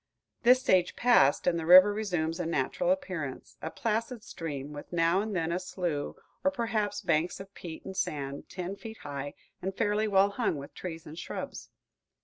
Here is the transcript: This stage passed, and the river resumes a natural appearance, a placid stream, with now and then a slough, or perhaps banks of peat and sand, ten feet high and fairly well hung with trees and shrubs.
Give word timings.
This 0.41 0.59
stage 0.61 0.95
passed, 0.95 1.45
and 1.45 1.59
the 1.59 1.65
river 1.67 1.93
resumes 1.93 2.39
a 2.39 2.45
natural 2.47 2.89
appearance, 2.89 3.59
a 3.61 3.69
placid 3.69 4.23
stream, 4.23 4.73
with 4.73 4.91
now 4.91 5.21
and 5.21 5.35
then 5.35 5.51
a 5.51 5.59
slough, 5.59 6.15
or 6.43 6.49
perhaps 6.49 7.01
banks 7.01 7.39
of 7.39 7.53
peat 7.53 7.85
and 7.85 7.95
sand, 7.95 8.49
ten 8.49 8.75
feet 8.75 8.97
high 9.03 9.35
and 9.61 9.77
fairly 9.77 10.07
well 10.07 10.31
hung 10.31 10.55
with 10.57 10.73
trees 10.73 11.05
and 11.05 11.19
shrubs. 11.19 11.69